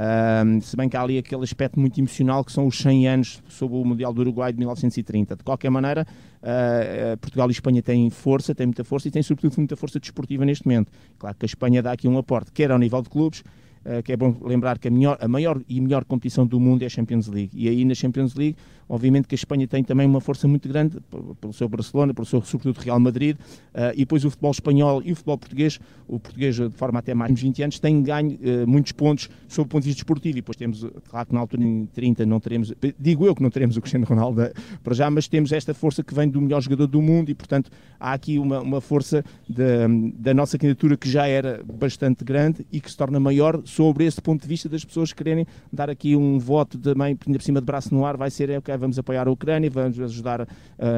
Um, 0.00 0.60
se 0.60 0.76
bem 0.76 0.88
que 0.88 0.96
há 0.96 1.02
ali 1.02 1.18
aquele 1.18 1.42
aspecto 1.42 1.78
muito 1.78 1.98
emocional 2.00 2.44
que 2.44 2.52
são 2.52 2.66
os 2.66 2.78
100 2.78 3.08
anos 3.08 3.42
sob 3.48 3.74
o 3.74 3.84
Mundial 3.84 4.14
do 4.14 4.20
Uruguai 4.20 4.52
de 4.52 4.58
1930. 4.58 5.36
De 5.36 5.44
qualquer 5.44 5.70
maneira, 5.70 6.06
uh, 6.42 7.16
Portugal 7.18 7.48
e 7.48 7.52
Espanha 7.52 7.82
têm 7.82 8.08
força, 8.08 8.54
têm 8.54 8.66
muita 8.66 8.84
força 8.84 9.08
e 9.08 9.10
têm 9.10 9.22
sobretudo 9.22 9.56
muita 9.58 9.76
força 9.76 9.98
desportiva 9.98 10.44
neste 10.44 10.66
momento. 10.66 10.90
Claro 11.18 11.36
que 11.36 11.44
a 11.44 11.48
Espanha 11.48 11.82
dá 11.82 11.92
aqui 11.92 12.08
um 12.08 12.16
aporte, 12.16 12.52
quer 12.52 12.70
ao 12.70 12.78
nível 12.78 13.02
de 13.02 13.10
clubes, 13.10 13.40
uh, 13.84 14.02
que 14.02 14.12
é 14.12 14.16
bom 14.16 14.34
lembrar 14.42 14.78
que 14.78 14.88
a, 14.88 14.90
melhor, 14.90 15.18
a 15.20 15.28
maior 15.28 15.60
e 15.68 15.80
melhor 15.80 16.04
competição 16.04 16.46
do 16.46 16.58
mundo 16.60 16.82
é 16.82 16.86
a 16.86 16.90
Champions 16.90 17.26
League. 17.26 17.50
E 17.52 17.68
aí 17.68 17.84
na 17.84 17.94
Champions 17.94 18.34
League 18.34 18.56
Obviamente 18.90 19.28
que 19.28 19.34
a 19.34 19.36
Espanha 19.36 19.68
tem 19.68 19.84
também 19.84 20.04
uma 20.04 20.20
força 20.20 20.48
muito 20.48 20.68
grande 20.68 20.98
pelo 21.40 21.52
seu 21.52 21.68
Barcelona, 21.68 22.12
pelo 22.12 22.26
seu, 22.26 22.42
sobretudo, 22.42 22.82
Real 22.82 22.98
Madrid, 22.98 23.36
uh, 23.36 23.92
e 23.94 23.98
depois 23.98 24.24
o 24.24 24.30
futebol 24.30 24.50
espanhol 24.50 25.00
e 25.04 25.12
o 25.12 25.14
futebol 25.14 25.38
português, 25.38 25.78
o 26.08 26.18
português 26.18 26.56
de 26.56 26.70
forma 26.70 26.98
até 26.98 27.14
mais 27.14 27.32
de 27.32 27.40
20 27.40 27.62
anos, 27.62 27.78
tem 27.78 28.02
ganho 28.02 28.32
uh, 28.32 28.66
muitos 28.66 28.90
pontos 28.90 29.30
sob 29.46 29.66
o 29.66 29.68
ponto 29.68 29.82
de 29.84 29.90
vista 29.90 30.00
desportivo. 30.00 30.38
E 30.38 30.40
depois 30.40 30.56
temos, 30.56 30.84
claro 31.08 31.28
que 31.28 31.32
na 31.32 31.38
altura 31.38 31.62
em 31.62 31.86
30 31.86 32.26
não 32.26 32.40
teremos, 32.40 32.72
digo 32.98 33.24
eu 33.26 33.34
que 33.34 33.42
não 33.42 33.50
teremos 33.50 33.76
o 33.76 33.80
Cristiano 33.80 34.04
Ronaldo 34.04 34.50
para 34.82 34.92
já, 34.92 35.08
mas 35.08 35.28
temos 35.28 35.52
esta 35.52 35.72
força 35.72 36.02
que 36.02 36.12
vem 36.12 36.28
do 36.28 36.40
melhor 36.40 36.60
jogador 36.60 36.88
do 36.88 37.00
mundo 37.00 37.30
e, 37.30 37.34
portanto, 37.34 37.70
há 37.98 38.12
aqui 38.12 38.40
uma, 38.40 38.60
uma 38.60 38.80
força 38.80 39.24
da, 39.48 39.86
da 40.14 40.34
nossa 40.34 40.58
candidatura 40.58 40.96
que 40.96 41.08
já 41.08 41.28
era 41.28 41.62
bastante 41.64 42.24
grande 42.24 42.66
e 42.72 42.80
que 42.80 42.90
se 42.90 42.96
torna 42.96 43.20
maior 43.20 43.62
sobre 43.64 44.04
esse 44.04 44.20
ponto 44.20 44.42
de 44.42 44.48
vista 44.48 44.68
das 44.68 44.84
pessoas 44.84 45.12
quererem 45.12 45.46
dar 45.72 45.88
aqui 45.88 46.16
um 46.16 46.40
voto 46.40 46.76
também, 46.76 47.14
por 47.14 47.42
cima 47.42 47.60
de 47.60 47.66
braço 47.66 47.94
no 47.94 48.04
ar, 48.04 48.16
vai 48.16 48.30
ser, 48.30 48.50
ok, 48.58 48.79
vamos 48.80 48.98
apoiar 48.98 49.28
a 49.28 49.30
Ucrânia, 49.30 49.70
vamos 49.70 50.00
ajudar 50.00 50.42
uh, 50.42 50.46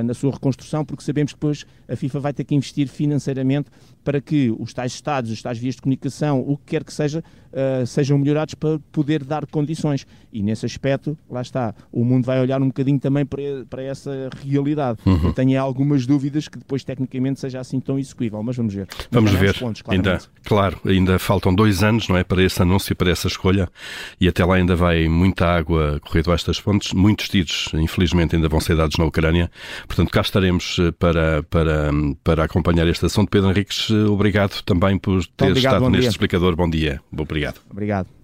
na 0.05 0.15
sua 0.15 0.33
reconstrução, 0.33 0.85
porque 0.85 1.03
sabemos 1.03 1.33
que 1.33 1.37
depois 1.39 1.67
a 1.89 1.97
FIFA 1.97 2.21
vai 2.21 2.33
ter 2.33 2.45
que 2.45 2.55
investir 2.55 2.89
financeiramente 2.89 3.69
para 4.05 4.21
que 4.21 4.55
os 4.59 4.73
tais 4.73 4.93
estados, 4.93 5.31
os 5.31 5.41
tais 5.43 5.59
vias 5.59 5.75
de 5.77 5.83
comunicação, 5.83 6.41
o 6.41 6.57
que 6.57 6.65
quer 6.67 6.85
que 6.85 6.93
seja, 6.93 7.23
uh, 7.53 7.87
sejam 7.87 8.19
melhorados 8.19 8.55
para 8.55 8.79
poder 8.91 9.25
dar 9.25 9.47
condições. 9.47 10.07
E 10.33 10.43
nesse 10.43 10.65
aspecto, 10.65 11.17
lá 11.31 11.43
está, 11.43 11.75
o 11.91 12.05
mundo 12.05 12.25
vai 12.25 12.41
olhar 12.41 12.61
um 12.61 12.69
bocadinho 12.69 12.99
também 12.99 13.25
para, 13.25 13.43
para 13.69 13.83
essa 13.83 14.31
realidade. 14.43 14.99
Uhum. 15.05 15.27
Eu 15.27 15.33
tenho 15.33 15.61
algumas 15.61 16.07
dúvidas 16.07 16.49
que 16.49 16.59
depois 16.59 16.83
tecnicamente 16.83 17.41
seja 17.41 17.61
assim 17.61 17.81
tão 17.81 17.99
execuível, 17.99 18.43
mas 18.43 18.57
vamos 18.57 18.75
ver. 18.75 18.89
Vamos 19.11 19.31
ver. 19.33 19.59
Pontos, 19.59 19.83
ainda, 19.87 20.19
claro, 20.45 20.81
ainda 20.85 21.19
faltam 21.19 21.55
dois 21.55 21.83
anos, 21.83 22.09
não 22.09 22.17
é, 22.17 22.25
para 22.25 22.43
esse 22.43 22.61
anúncio, 22.63 22.97
para 22.97 23.11
essa 23.11 23.29
escolha, 23.29 23.69
e 24.21 24.27
até 24.27 24.45
lá 24.45 24.57
ainda 24.57 24.75
vai 24.75 25.07
muita 25.09 25.47
água 25.47 26.01
correr 26.01 26.23
debaixo 26.23 26.47
das 26.47 26.59
fontes. 26.59 26.93
Muitos 26.93 27.29
tiros, 27.29 27.71
infelizmente, 27.75 28.35
ainda 28.35 28.49
vão 28.49 28.61
ser 28.61 28.77
dados 28.77 28.97
na 28.97 29.05
Ucrânia. 29.05 29.51
Portanto, 29.87 30.11
cá 30.11 30.23
estaremos 30.23 30.79
eh, 30.79 30.91
para, 30.93 31.43
para, 31.45 31.91
para 32.25 32.45
acompanhar 32.45 32.87
este 32.89 33.05
assunto. 33.05 33.29
Pedro 33.29 33.51
Henriques, 33.51 33.91
obrigado 33.95 34.63
também 34.63 34.99
por 34.99 35.25
ter 35.27 35.51
obrigado, 35.51 35.75
estado 35.75 35.91
neste 35.91 36.01
dia. 36.03 36.11
explicador. 36.11 36.57
Bom 36.57 36.69
dia. 36.69 37.01
Obrigado. 37.13 37.61
Obrigado. 37.71 38.22